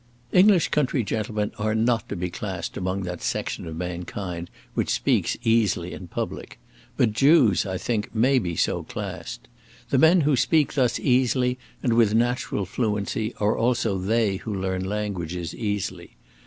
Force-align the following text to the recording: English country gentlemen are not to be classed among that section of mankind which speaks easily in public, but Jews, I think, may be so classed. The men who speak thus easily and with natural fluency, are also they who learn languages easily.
English 0.31 0.69
country 0.69 1.03
gentlemen 1.03 1.51
are 1.59 1.75
not 1.75 2.09
to 2.09 2.15
be 2.15 2.31
classed 2.31 2.75
among 2.75 3.03
that 3.03 3.21
section 3.21 3.67
of 3.67 3.75
mankind 3.75 4.49
which 4.73 4.89
speaks 4.89 5.37
easily 5.43 5.93
in 5.93 6.07
public, 6.07 6.57
but 6.97 7.13
Jews, 7.13 7.67
I 7.67 7.77
think, 7.77 8.09
may 8.15 8.39
be 8.39 8.55
so 8.55 8.81
classed. 8.81 9.47
The 9.91 9.99
men 9.99 10.21
who 10.21 10.35
speak 10.35 10.73
thus 10.73 10.99
easily 10.99 11.59
and 11.83 11.93
with 11.93 12.15
natural 12.15 12.65
fluency, 12.65 13.35
are 13.39 13.55
also 13.55 13.99
they 13.99 14.37
who 14.37 14.51
learn 14.51 14.83
languages 14.83 15.53
easily. 15.53 16.17